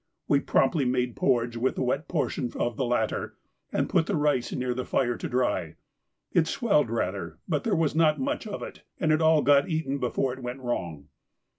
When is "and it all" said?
8.99-9.43